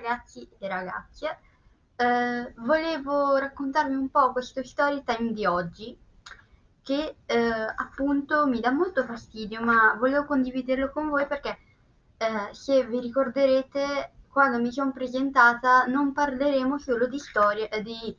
ragazzi 0.00 0.48
e 0.58 0.68
ragazze. 0.68 1.38
Eh, 1.96 2.54
volevo 2.56 3.36
raccontarvi 3.36 3.94
un 3.94 4.10
po' 4.10 4.32
questo 4.32 4.64
story 4.64 5.02
time 5.04 5.32
di 5.32 5.44
oggi 5.44 5.96
che 6.82 7.16
eh, 7.26 7.38
appunto 7.76 8.46
mi 8.46 8.60
dà 8.60 8.70
molto 8.70 9.04
fastidio, 9.04 9.60
ma 9.60 9.94
volevo 9.98 10.24
condividerlo 10.24 10.90
con 10.90 11.08
voi 11.08 11.26
perché 11.26 11.58
eh, 12.16 12.54
se 12.54 12.84
vi 12.86 13.00
ricorderete 13.00 14.12
quando 14.30 14.58
mi 14.58 14.72
sono 14.72 14.92
presentata 14.92 15.84
non 15.84 16.12
parleremo 16.12 16.78
solo 16.78 17.06
di 17.06 17.18
storie, 17.18 17.68
eh, 17.68 17.82
di 17.82 18.16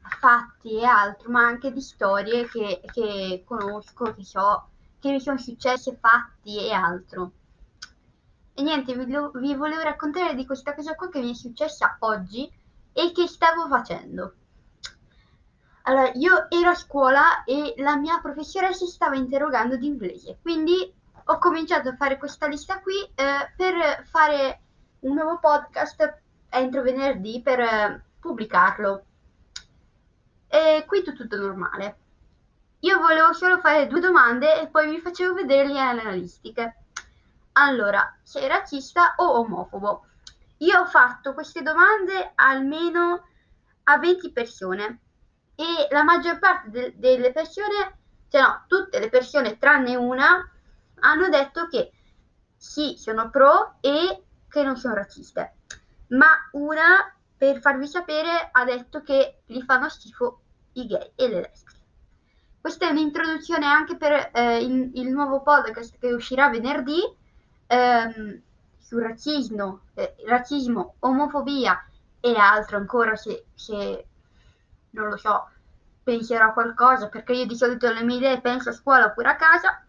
fatti 0.00 0.80
e 0.80 0.84
altro, 0.84 1.30
ma 1.30 1.46
anche 1.46 1.72
di 1.72 1.80
storie 1.80 2.48
che, 2.48 2.80
che 2.92 3.44
conosco, 3.46 4.12
che 4.12 4.24
so, 4.24 4.68
che 4.98 5.12
mi 5.12 5.20
sono 5.20 5.38
successe, 5.38 5.96
fatti 6.00 6.66
e 6.66 6.72
altro. 6.72 7.32
E 8.60 8.62
niente, 8.62 8.94
vi, 8.94 9.10
lo, 9.10 9.30
vi 9.36 9.54
volevo 9.54 9.80
raccontare 9.80 10.34
di 10.34 10.44
questa 10.44 10.74
cosa 10.74 10.94
qua 10.94 11.08
che 11.08 11.20
mi 11.20 11.30
è 11.30 11.34
successa 11.34 11.96
oggi 12.00 12.46
e 12.92 13.10
che 13.10 13.26
stavo 13.26 13.66
facendo. 13.68 14.34
Allora, 15.84 16.10
io 16.12 16.50
ero 16.50 16.68
a 16.68 16.74
scuola 16.74 17.42
e 17.44 17.72
la 17.78 17.96
mia 17.96 18.20
professoressa 18.20 18.84
stava 18.84 19.16
interrogando 19.16 19.76
di 19.76 19.86
inglese, 19.86 20.36
quindi 20.42 20.92
ho 21.24 21.38
cominciato 21.38 21.88
a 21.88 21.96
fare 21.96 22.18
questa 22.18 22.48
lista 22.48 22.80
qui 22.80 22.96
eh, 23.02 23.50
per 23.56 24.04
fare 24.04 24.60
un 25.00 25.14
nuovo 25.14 25.38
podcast 25.38 26.20
entro 26.50 26.82
venerdì 26.82 27.40
per 27.40 27.60
eh, 27.60 28.04
pubblicarlo. 28.20 29.04
E 30.48 30.84
qui 30.86 31.02
tutto, 31.02 31.22
tutto 31.22 31.38
normale. 31.38 31.96
Io 32.80 32.98
volevo 32.98 33.32
solo 33.32 33.58
fare 33.58 33.86
due 33.86 34.00
domande 34.00 34.60
e 34.60 34.66
poi 34.66 34.90
vi 34.90 35.00
facevo 35.00 35.32
vedere 35.32 35.68
le 35.68 35.80
analistiche. 35.80 36.74
Allora, 37.52 38.18
sei 38.22 38.46
razzista 38.48 39.14
o 39.16 39.40
omofobo? 39.40 40.06
Io 40.58 40.80
ho 40.80 40.86
fatto 40.86 41.32
queste 41.34 41.62
domande 41.62 42.32
almeno 42.34 43.26
a 43.84 43.98
20 43.98 44.32
persone 44.32 45.00
e 45.54 45.88
la 45.90 46.02
maggior 46.02 46.38
parte 46.38 46.70
de- 46.70 46.94
delle 46.96 47.32
persone, 47.32 47.98
cioè 48.28 48.40
no, 48.40 48.64
tutte 48.66 48.98
le 48.98 49.08
persone 49.08 49.58
tranne 49.58 49.96
una, 49.96 50.48
hanno 51.00 51.28
detto 51.28 51.66
che 51.66 51.92
sì, 52.56 52.94
sono 52.96 53.30
pro 53.30 53.76
e 53.80 54.22
che 54.48 54.62
non 54.62 54.76
sono 54.76 54.94
razziste. 54.94 55.54
Ma 56.08 56.28
una, 56.52 57.14
per 57.36 57.60
farvi 57.60 57.86
sapere, 57.86 58.50
ha 58.52 58.64
detto 58.64 59.02
che 59.02 59.42
gli 59.46 59.62
fanno 59.62 59.88
schifo 59.88 60.42
i 60.74 60.86
gay 60.86 61.12
e 61.16 61.28
le 61.28 61.40
lesbiche. 61.40 61.78
Questa 62.60 62.86
è 62.86 62.90
un'introduzione 62.90 63.64
anche 63.64 63.96
per 63.96 64.30
eh, 64.34 64.58
il, 64.58 64.90
il, 64.94 65.08
nuovo 65.08 65.40
podcast 65.42 65.98
che 65.98 66.12
uscirà 66.12 66.50
venerdì 66.50 67.00
ehm, 67.70 68.40
sul 68.78 69.02
razzismo, 69.02 69.82
eh, 69.94 70.16
razzismo, 70.26 70.96
omofobia 71.00 71.86
e 72.18 72.34
altro 72.34 72.78
ancora 72.78 73.14
se, 73.14 73.46
se 73.54 74.06
non 74.90 75.08
lo 75.08 75.16
so, 75.16 75.48
penserò 76.02 76.46
a 76.46 76.52
qualcosa, 76.52 77.08
perché 77.08 77.32
io 77.32 77.46
di 77.46 77.54
solito 77.54 77.90
le 77.92 78.02
mie 78.02 78.16
idee 78.16 78.40
penso 78.40 78.70
a 78.70 78.72
scuola 78.72 79.06
oppure 79.06 79.28
a 79.28 79.36
casa. 79.36 79.84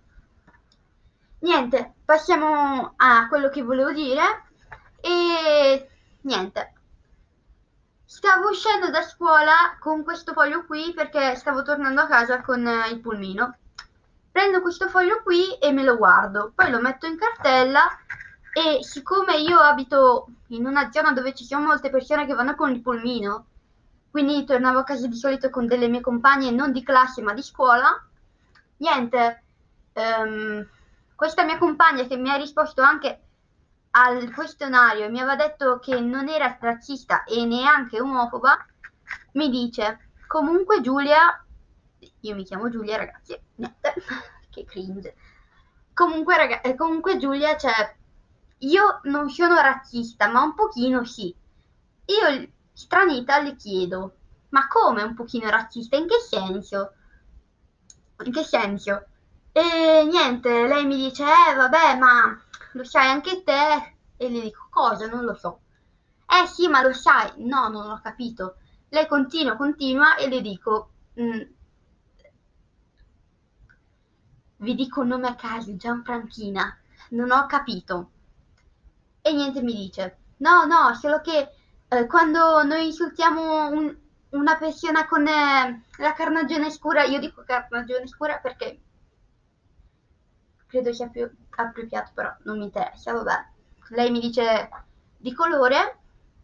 Niente, 1.40 1.94
passiamo 2.06 2.94
a 2.98 3.28
quello 3.28 3.50
che 3.50 3.64
volevo 3.64 3.92
dire 3.92 4.22
e 5.02 5.90
niente. 6.22 6.74
Stavo 8.06 8.50
uscendo 8.50 8.92
da 8.92 9.02
scuola 9.02 9.76
con 9.80 10.04
questo 10.04 10.34
foglio 10.34 10.66
qui 10.66 10.94
perché 10.94 11.34
stavo 11.36 11.64
tornando 11.64 12.02
a 12.02 12.08
casa 12.08 12.42
con 12.42 12.64
il 12.92 13.00
pulmino. 13.00 13.56
Prendo 14.32 14.62
questo 14.62 14.88
foglio 14.88 15.22
qui 15.24 15.58
e 15.60 15.72
me 15.72 15.84
lo 15.84 15.98
guardo, 15.98 16.54
poi 16.56 16.72
lo 16.72 16.80
metto 16.80 17.06
in 17.06 17.18
cartella 17.18 17.84
e 18.54 18.84
siccome 18.84 19.38
io 19.38 19.60
abito 19.60 20.28
in 20.48 20.66
una 20.66 20.90
zona 20.92 21.12
dove 21.12 21.34
ci 21.34 21.44
sono 21.44 21.66
molte 21.66 21.90
persone 21.90 22.26
che 22.26 22.34
vanno 22.34 22.56
con 22.56 22.72
il 22.72 22.82
pulmino, 22.82 23.46
quindi 24.10 24.46
tornavo 24.46 24.80
a 24.80 24.84
casa 24.84 25.08
di 25.08 25.16
solito 25.16 25.50
con 25.50 25.68
delle 25.68 25.88
mie 25.88 26.02
compagne 26.02 26.52
non 26.52 26.72
di 26.72 26.84
classe 26.84 27.22
ma 27.22 27.34
di 27.34 27.42
scuola. 27.42 28.02
Niente, 28.78 29.44
um, 29.94 30.66
questa 31.16 31.44
mia 31.44 31.58
compagna 31.58 32.06
che 32.06 32.18
mi 32.18 32.30
ha 32.30 32.36
risposto 32.36 32.82
anche 32.82 33.20
al 33.92 34.34
questionario 34.34 35.06
e 35.06 35.10
mi 35.10 35.20
aveva 35.20 35.36
detto 35.36 35.80
che 35.80 36.00
non 36.00 36.30
era 36.30 36.58
razzista 36.60 37.26
e 37.26 37.46
neanche 37.46 38.00
omofoba, 38.00 38.66
mi 39.34 39.50
dice 39.50 40.12
comunque 40.28 40.82
Giulia, 40.82 41.44
io 42.22 42.36
mi 42.36 42.44
chiamo 42.44 42.70
Giulia 42.70 42.98
ragazzi, 42.98 43.40
niente, 43.56 43.94
che 44.50 44.66
cringe. 44.66 45.16
Comunque, 45.94 46.38
ragazzi, 46.38 46.68
eh, 46.68 46.76
comunque 46.76 47.18
Giulia, 47.18 47.58
cioè, 47.58 47.96
io 48.60 49.00
non 49.04 49.30
sono 49.30 49.56
razzista, 49.56 50.28
ma 50.28 50.42
un 50.42 50.54
pochino 50.54 51.04
sì. 51.06 51.36
Io 52.06 52.50
Stranita 52.74 53.40
le 53.40 53.56
chiedo, 53.56 54.16
ma 54.50 54.68
come 54.68 55.04
un 55.04 55.14
pochino 55.14 55.50
razzista? 55.50 55.98
In 55.98 56.08
che 56.08 56.20
senso? 56.20 56.94
In 58.24 58.32
che 58.32 58.44
senso? 58.44 59.06
E 59.52 60.08
niente, 60.10 60.68
lei 60.68 60.86
mi 60.86 60.96
dice, 60.96 61.24
eh 61.24 61.54
vabbè, 61.56 61.98
ma 61.98 62.42
lo 62.74 62.84
sai 62.84 63.08
anche 63.08 63.44
te? 63.44 63.96
E 64.18 64.30
le 64.30 64.42
dico, 64.42 64.68
cosa? 64.70 65.08
Non 65.08 65.26
lo 65.26 65.36
so. 65.36 65.60
Eh 66.26 66.48
sì, 66.48 66.68
ma 66.68 66.82
lo 66.82 66.94
sai? 66.94 67.32
No, 67.38 67.68
non 67.68 67.90
ho 67.90 68.00
capito. 68.02 68.56
Lei 68.90 69.08
continua, 69.08 69.56
continua 69.56 70.16
e 70.16 70.30
le 70.30 70.42
dico, 70.42 70.92
mm, 71.20 71.42
vi 74.62 74.76
dico 74.76 75.02
un 75.02 75.08
nome 75.08 75.28
a 75.28 75.36
caso, 75.36 75.76
Gianfranchina. 75.76 76.78
Non 77.10 77.32
ho 77.32 77.46
capito. 77.46 78.12
E 79.22 79.34
niente 79.34 79.62
mi 79.62 79.76
dice, 79.76 80.18
no, 80.38 80.66
no, 80.66 80.94
solo 80.96 81.22
che 81.22 81.50
eh, 81.88 82.08
quando 82.08 82.64
noi 82.64 82.88
insultiamo 82.88 83.68
un, 83.70 83.96
una 84.30 84.58
persona 84.58 85.08
con 85.08 85.28
eh, 85.28 85.84
la 85.98 86.14
carnagione 86.14 86.72
scura, 86.72 87.04
io 87.04 87.20
dico 87.20 87.44
carnagione 87.46 88.08
scura 88.08 88.38
perché 88.38 88.80
credo 90.68 90.94
sia 90.94 91.10
più 91.10 91.30
appropriato, 91.50 92.12
però 92.14 92.34
non 92.44 92.58
mi 92.58 92.64
interessa, 92.64 93.14
vabbè. 93.14 93.46
Lei 93.90 94.10
mi 94.10 94.20
dice 94.20 94.70
di 95.18 95.34
colore, 95.34 96.00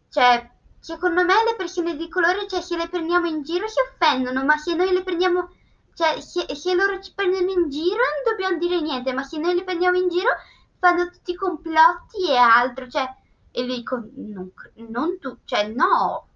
cioè, 0.10 0.52
secondo 0.80 1.24
me 1.24 1.34
le 1.46 1.56
persone 1.56 1.96
di 1.96 2.10
colore, 2.10 2.48
cioè, 2.48 2.62
se 2.62 2.76
le 2.76 2.90
prendiamo 2.90 3.28
in 3.28 3.42
giro 3.44 3.68
si 3.68 3.80
offendono, 3.80 4.44
ma 4.44 4.58
se 4.58 4.76
noi 4.76 4.92
le 4.92 5.04
prendiamo, 5.04 5.50
cioè, 5.98 6.22
se, 6.22 6.54
se 6.54 6.76
loro 6.76 7.02
ci 7.02 7.12
prendono 7.16 7.50
in 7.50 7.70
giro 7.70 7.96
non 7.96 8.24
dobbiamo 8.24 8.60
dire 8.60 8.80
niente, 8.82 9.14
ma 9.14 9.24
se 9.24 9.40
noi 9.40 9.56
le 9.56 9.64
prendiamo 9.64 9.98
in 9.98 10.10
giro 10.10 10.30
fanno 10.78 11.10
tutti 11.10 11.32
i 11.32 11.36
complotti 11.36 12.30
e 12.30 12.38
altro, 12.38 12.88
cioè, 12.88 13.12
e 13.50 13.66
le 13.66 13.78
dico, 13.78 14.04
non, 14.14 14.52
non 14.90 15.18
tu, 15.18 15.40
cioè 15.44 15.68
no, 15.70 16.28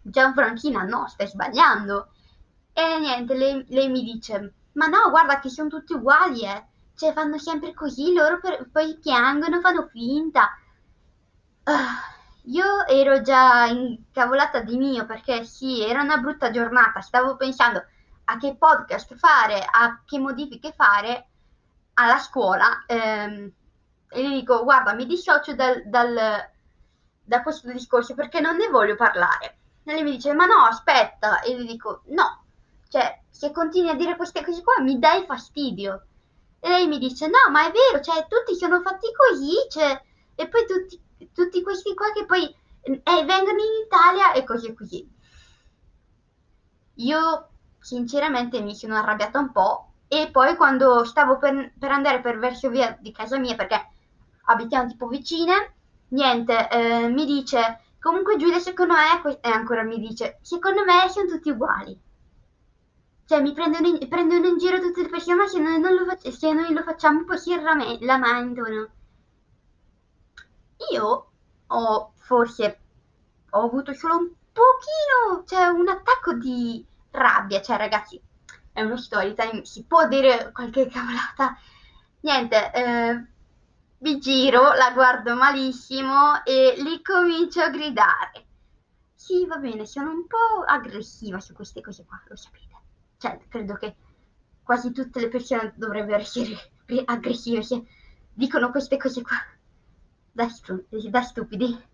Gianfranchina 0.00 0.84
no, 0.84 1.06
stai 1.06 1.28
sbagliando. 1.28 2.12
E 2.72 2.98
niente, 2.98 3.34
lei, 3.34 3.62
lei, 3.68 3.90
mi 3.90 4.02
dice, 4.02 4.54
ma 4.72 4.86
no, 4.86 5.10
guarda 5.10 5.38
che 5.38 5.50
sono 5.50 5.68
tutti 5.68 5.92
uguali, 5.92 6.46
eh. 6.46 6.64
Cioè 6.94 7.12
fanno 7.12 7.36
sempre 7.36 7.74
così, 7.74 8.14
loro 8.14 8.40
per, 8.40 8.70
poi 8.72 8.96
piangono, 8.96 9.60
fanno 9.60 9.86
finta. 9.92 10.48
Uh, 11.64 12.50
io 12.50 12.86
ero 12.86 13.20
già 13.20 13.66
incavolata 13.66 14.60
di 14.60 14.78
mio 14.78 15.04
perché 15.04 15.44
sì, 15.44 15.82
era 15.82 16.00
una 16.00 16.16
brutta 16.16 16.50
giornata, 16.50 17.02
stavo 17.02 17.36
pensando 17.36 17.84
a 18.24 18.36
che 18.38 18.56
podcast 18.56 19.14
fare, 19.16 19.64
a 19.64 20.02
che 20.04 20.18
modifiche 20.18 20.72
fare 20.72 21.28
alla 21.94 22.18
scuola. 22.18 22.84
Ehm, 22.86 23.52
e 24.08 24.28
gli 24.28 24.34
dico, 24.34 24.62
guarda, 24.62 24.94
mi 24.94 25.06
dissocio 25.06 25.54
dal, 25.54 25.82
dal 25.86 26.52
da 27.24 27.42
questo 27.42 27.72
discorso 27.72 28.14
perché 28.14 28.40
non 28.40 28.56
ne 28.56 28.68
voglio 28.68 28.96
parlare. 28.96 29.58
E 29.82 29.92
lei 29.92 30.02
mi 30.02 30.12
dice, 30.12 30.32
ma 30.34 30.46
no, 30.46 30.64
aspetta. 30.64 31.40
E 31.40 31.58
gli 31.58 31.66
dico, 31.66 32.02
no, 32.06 32.44
cioè, 32.88 33.22
se 33.30 33.50
continui 33.50 33.90
a 33.90 33.94
dire 33.94 34.16
queste 34.16 34.44
cose 34.44 34.62
qua 34.62 34.80
mi 34.80 34.98
dai 34.98 35.24
fastidio. 35.24 36.06
E 36.60 36.68
lei 36.68 36.86
mi 36.86 36.98
dice, 36.98 37.26
no, 37.26 37.50
ma 37.50 37.66
è 37.66 37.72
vero, 37.72 38.02
cioè, 38.02 38.26
tutti 38.28 38.54
sono 38.56 38.80
fatti 38.80 39.08
così, 39.12 39.52
cioè, 39.70 40.00
e 40.34 40.48
poi 40.48 40.66
tutti, 40.66 41.28
tutti 41.32 41.62
questi 41.62 41.94
qua 41.94 42.12
che 42.12 42.24
poi 42.24 42.44
eh, 42.44 43.24
vengono 43.24 43.58
in 43.58 43.84
Italia 43.84 44.32
e 44.32 44.44
così 44.44 44.68
e 44.68 44.74
così. 44.74 45.12
Io, 46.96 47.48
sinceramente, 47.84 48.62
mi 48.62 48.74
sono 48.74 48.96
arrabbiata 48.96 49.38
un 49.38 49.52
po'. 49.52 49.88
E 50.08 50.30
poi 50.30 50.56
quando 50.56 51.04
stavo 51.04 51.38
per, 51.38 51.72
per 51.78 51.90
andare 51.90 52.20
per 52.20 52.38
verso 52.38 52.70
via 52.70 52.96
di 52.98 53.12
casa 53.12 53.38
mia, 53.38 53.54
perché 53.54 53.88
abitiamo 54.46 54.88
tipo 54.88 55.06
vicine, 55.06 55.74
niente, 56.08 56.68
eh, 56.70 57.08
mi 57.08 57.26
dice, 57.26 57.80
comunque 58.00 58.36
Giulia 58.36 58.58
secondo 58.58 58.94
me, 58.94 59.38
e 59.40 59.48
ancora 59.50 59.82
mi 59.82 59.98
dice, 59.98 60.38
secondo 60.40 60.82
me 60.84 61.08
sono 61.10 61.28
tutti 61.28 61.50
uguali. 61.50 62.00
Cioè 63.26 63.40
mi 63.40 63.52
prendono 63.52 63.86
in, 63.86 64.08
prendono 64.08 64.46
in 64.46 64.58
giro 64.58 64.80
tutte 64.80 65.02
le 65.02 65.08
persone, 65.08 65.36
ma 65.36 65.46
se 65.46 65.58
noi, 65.58 65.80
lo, 65.80 66.30
se 66.30 66.52
noi 66.52 66.72
lo 66.72 66.82
facciamo 66.82 67.24
poi 67.24 67.38
si 67.38 67.54
lamentano. 68.00 68.88
Io 70.92 71.30
ho 71.66 72.12
forse, 72.16 72.80
ho 73.50 73.62
avuto 73.62 73.92
solo 73.94 74.16
un 74.16 74.30
pochino, 74.52 75.44
cioè 75.46 75.66
un 75.66 75.88
attacco 75.88 76.34
di 76.34 76.86
rabbia, 77.14 77.60
cioè 77.62 77.76
ragazzi, 77.76 78.20
è 78.72 78.82
uno 78.82 78.96
story 78.96 79.34
time, 79.34 79.64
si 79.64 79.84
può 79.84 80.06
dire 80.08 80.50
qualche 80.52 80.86
cavolata. 80.90 81.56
Niente, 82.20 82.72
eh, 82.72 83.26
mi 83.98 84.18
giro, 84.18 84.72
la 84.74 84.90
guardo 84.92 85.34
malissimo 85.34 86.42
e 86.44 86.74
lì 86.78 87.00
comincio 87.02 87.60
a 87.60 87.70
gridare. 87.70 88.46
Sì, 89.14 89.46
va 89.46 89.56
bene, 89.56 89.86
sono 89.86 90.10
un 90.10 90.26
po' 90.26 90.64
aggressiva 90.66 91.40
su 91.40 91.52
queste 91.54 91.80
cose 91.80 92.04
qua, 92.04 92.20
lo 92.26 92.36
sapete. 92.36 92.74
Cioè, 93.18 93.38
credo 93.48 93.74
che 93.74 93.96
quasi 94.62 94.92
tutte 94.92 95.20
le 95.20 95.28
persone 95.28 95.72
dovrebbero 95.76 96.18
essere 96.18 96.56
aggressive 97.06 97.62
se 97.62 97.82
dicono 98.32 98.70
queste 98.70 98.96
cose 98.96 99.22
qua. 99.22 99.36
Da, 100.32 100.48
stu- 100.48 100.84
da 101.08 101.22
stupidi. 101.22 101.92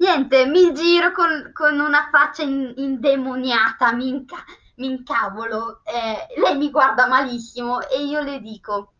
Niente, 0.00 0.46
mi 0.46 0.72
giro 0.72 1.12
con, 1.12 1.50
con 1.52 1.78
una 1.78 2.08
faccia 2.10 2.42
in, 2.42 2.72
indemoniata, 2.76 3.92
mi, 3.92 4.08
inca- 4.08 4.46
mi 4.76 4.86
incavolo. 4.86 5.82
Eh, 5.84 6.40
lei 6.40 6.56
mi 6.56 6.70
guarda 6.70 7.06
malissimo 7.06 7.82
e 7.82 8.02
io 8.04 8.22
le 8.22 8.40
dico: 8.40 8.94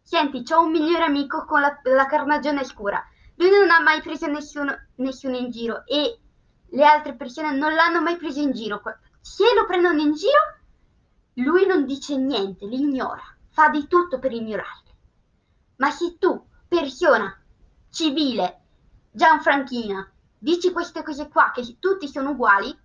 Senti, 0.00 0.44
ho 0.52 0.60
un 0.60 0.70
migliore 0.70 1.02
amico 1.02 1.44
con 1.46 1.60
la, 1.60 1.80
la 1.82 2.06
carnagione 2.06 2.62
scura. 2.62 3.04
Lui 3.34 3.50
non 3.50 3.70
ha 3.70 3.80
mai 3.80 4.02
preso 4.02 4.28
nessuno, 4.28 4.72
nessuno 4.96 5.36
in 5.36 5.50
giro 5.50 5.84
e 5.84 6.20
le 6.68 6.84
altre 6.84 7.16
persone 7.16 7.50
non 7.50 7.74
l'hanno 7.74 8.00
mai 8.00 8.16
preso 8.16 8.38
in 8.38 8.52
giro. 8.52 8.80
Se 9.20 9.42
lo 9.56 9.66
prendono 9.66 10.00
in 10.00 10.12
giro, 10.14 10.60
lui 11.42 11.66
non 11.66 11.86
dice 11.86 12.16
niente, 12.16 12.66
li 12.66 12.78
ignora, 12.78 13.22
fa 13.48 13.68
di 13.68 13.88
tutto 13.88 14.20
per 14.20 14.30
ignorarli. 14.30 14.90
Ma 15.78 15.90
se 15.90 16.18
tu, 16.18 16.40
persona 16.68 17.36
civile, 17.90 18.60
Gianfranchina, 19.10 20.08
dici 20.40 20.72
queste 20.72 21.02
cose 21.02 21.28
qua, 21.28 21.52
che 21.54 21.76
tutti 21.78 22.08
sono 22.08 22.30
uguali, 22.30 22.76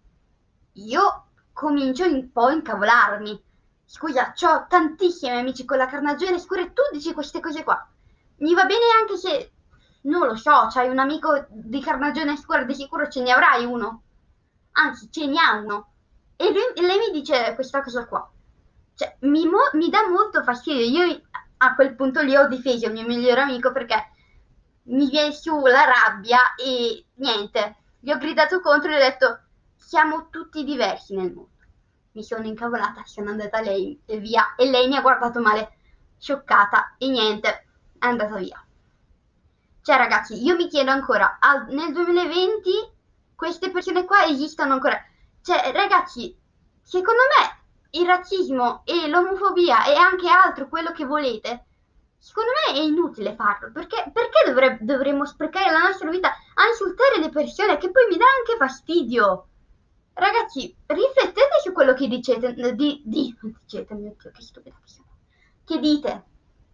io 0.73 1.25
comincio 1.53 2.05
un 2.05 2.31
po' 2.31 2.47
a 2.47 2.51
incavolarmi. 2.51 3.43
Scusa, 3.85 4.33
ho 4.37 4.65
tantissimi 4.67 5.37
amici 5.37 5.63
con 5.63 5.77
la 5.77 5.87
carnagione 5.87 6.37
scura 6.37 6.61
e 6.61 6.73
tu 6.73 6.81
dici 6.91 7.13
queste 7.13 7.39
cose 7.39 7.63
qua. 7.63 7.87
Mi 8.37 8.53
va 8.53 8.65
bene 8.65 8.83
anche 8.99 9.15
se, 9.15 9.51
non 10.01 10.27
lo 10.27 10.35
so, 10.35 10.67
c'hai 10.69 10.89
un 10.89 10.99
amico 10.99 11.45
di 11.49 11.79
carnagione 11.79 12.35
scura, 12.35 12.63
di 12.63 12.75
sicuro 12.75 13.07
ce 13.07 13.21
ne 13.21 13.31
avrai 13.31 13.63
uno. 13.63 14.01
Anzi, 14.73 15.09
ce 15.09 15.25
ne 15.25 15.39
ha 15.39 15.53
uno. 15.53 15.93
E 16.35 16.51
lui, 16.51 16.85
lei 16.85 16.97
mi 16.99 17.11
dice 17.11 17.53
questa 17.55 17.81
cosa 17.81 18.05
qua. 18.05 18.29
Cioè, 18.95 19.15
mi, 19.21 19.45
mo- 19.45 19.69
mi 19.73 19.89
dà 19.89 20.09
molto 20.09 20.43
fastidio. 20.43 20.85
Io 20.85 21.21
a 21.57 21.75
quel 21.75 21.95
punto 21.95 22.21
lì 22.21 22.35
ho 22.35 22.47
difeso 22.47 22.87
il 22.87 22.91
mio 22.91 23.05
migliore 23.07 23.41
amico 23.41 23.71
perché 23.71 24.09
mi 24.87 25.09
viene 25.09 25.31
su 25.31 25.59
la 25.59 25.85
rabbia 25.85 26.55
e 26.55 27.05
niente, 27.15 27.75
gli 27.99 28.11
ho 28.11 28.17
gridato 28.17 28.59
contro 28.59 28.91
e 28.91 28.95
ho 28.95 28.99
detto 28.99 29.39
siamo 29.75 30.29
tutti 30.29 30.63
diversi 30.63 31.15
nel 31.15 31.33
mondo. 31.33 31.49
Mi 32.11 32.23
sono 32.23 32.45
incavolata, 32.45 33.03
sono 33.05 33.29
andata 33.29 33.61
lei 33.61 33.99
e 34.05 34.17
via 34.19 34.55
e 34.55 34.69
lei 34.69 34.87
mi 34.87 34.95
ha 34.95 35.01
guardato 35.01 35.41
male, 35.41 35.77
scioccata 36.17 36.95
e 36.97 37.07
niente, 37.07 37.49
è 37.99 38.05
andata 38.05 38.35
via. 38.35 38.63
Cioè 39.81 39.97
ragazzi, 39.97 40.41
io 40.43 40.55
mi 40.55 40.67
chiedo 40.67 40.91
ancora, 40.91 41.37
al, 41.39 41.67
nel 41.69 41.91
2020 41.91 42.93
queste 43.35 43.69
persone 43.69 44.05
qua 44.05 44.25
esistono 44.25 44.73
ancora? 44.73 44.99
Cioè 45.41 45.71
ragazzi, 45.73 46.35
secondo 46.81 47.21
me 47.37 47.99
il 47.99 48.05
razzismo 48.05 48.81
e 48.85 49.07
l'omofobia 49.07 49.85
e 49.85 49.95
anche 49.95 50.29
altro, 50.29 50.67
quello 50.67 50.91
che 50.91 51.05
volete, 51.05 51.65
Secondo 52.25 52.49
me 52.65 52.79
è 52.79 52.81
inutile 52.81 53.35
farlo, 53.35 53.71
perché, 53.71 54.09
perché 54.11 54.49
dovre- 54.49 54.79
dovremmo 54.81 55.27
sprecare 55.27 55.69
la 55.69 55.83
nostra 55.83 56.09
vita 56.09 56.29
a 56.29 56.67
insultare 56.67 57.19
le 57.19 57.29
persone, 57.29 57.77
che 57.77 57.91
poi 57.91 58.07
mi 58.09 58.17
dà 58.17 58.25
anche 58.39 58.57
fastidio. 58.57 59.47
Ragazzi, 60.11 60.75
riflettete 60.87 61.59
su 61.61 61.71
quello 61.71 61.93
che 61.93 62.07
dicete, 62.07 62.55
di, 62.73 63.03
di, 63.05 63.37
dicete, 63.39 63.93
mio 63.93 64.15
Dio, 64.19 64.31
che 64.31 64.41
stupida 64.41 64.75
che 64.83 64.87
sono. 64.91 65.07
Che 65.63 65.77
dite? 65.77 66.23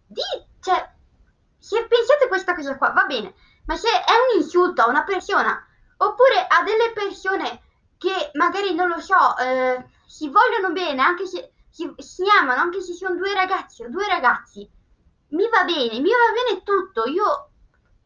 Di, 0.06 0.22
cioè, 0.58 0.90
se 1.58 1.86
pensate 1.86 2.28
questa 2.28 2.54
cosa 2.54 2.78
qua, 2.78 2.92
va 2.92 3.04
bene, 3.04 3.34
ma 3.66 3.76
se 3.76 3.88
è 3.88 4.32
un 4.32 4.40
insulto 4.40 4.80
a 4.80 4.88
una 4.88 5.04
persona, 5.04 5.62
oppure 5.98 6.46
a 6.48 6.62
delle 6.62 6.92
persone 6.94 7.60
che 7.98 8.30
magari, 8.32 8.74
non 8.74 8.88
lo 8.88 9.00
so, 9.00 9.36
eh, 9.36 9.84
si 10.06 10.30
vogliono 10.30 10.72
bene, 10.72 11.02
anche 11.02 11.26
se 11.26 11.52
si, 11.68 11.92
si 11.98 12.22
amano, 12.40 12.58
anche 12.58 12.80
se 12.80 12.94
sono 12.94 13.16
due 13.16 13.34
ragazzi 13.34 13.82
o 13.82 13.90
due 13.90 14.08
ragazzi, 14.08 14.80
mi 15.32 15.48
va 15.48 15.64
bene, 15.64 16.00
mi 16.00 16.10
va 16.10 16.32
bene 16.32 16.62
tutto, 16.62 17.04
io, 17.06 17.50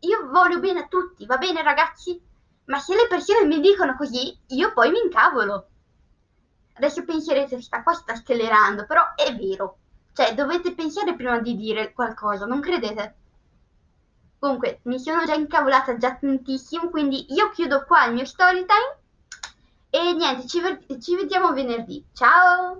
io 0.00 0.28
voglio 0.31 0.58
bene 0.61 0.81
a 0.81 0.87
tutti, 0.87 1.26
va 1.26 1.37
bene 1.37 1.62
ragazzi? 1.62 2.20
Ma 2.67 2.78
se 2.78 2.94
le 2.94 3.06
persone 3.08 3.44
mi 3.46 3.61
dicono 3.61 3.96
così, 3.96 4.37
io 4.49 4.73
poi 4.73 4.90
mi 4.90 4.99
incavolo. 4.99 5.69
Adesso 6.75 7.05
penserete, 7.05 7.61
sta 7.62 7.82
qua 7.82 7.94
sta 7.94 8.14
sclerando, 8.17 8.87
però 8.87 9.02
è 9.14 9.34
vero. 9.34 9.78
Cioè, 10.12 10.34
dovete 10.34 10.75
pensare 10.75 11.14
prima 11.14 11.38
di 11.38 11.56
dire 11.56 11.93
qualcosa, 11.93 12.46
non 12.46 12.61
credete? 12.61 13.14
Comunque, 14.38 14.81
mi 14.82 14.99
sono 14.99 15.25
già 15.25 15.34
incavolata 15.34 15.96
già 15.96 16.14
tantissimo, 16.14 16.90
quindi 16.90 17.32
io 17.32 17.50
chiudo 17.50 17.84
qua 17.84 18.06
il 18.06 18.14
mio 18.14 18.25
story 18.25 18.64
time. 18.67 18.99
E 19.90 20.12
niente, 20.12 20.46
ci, 20.46 20.61
ci 21.00 21.17
vediamo 21.17 21.52
venerdì. 21.52 22.05
Ciao! 22.12 22.75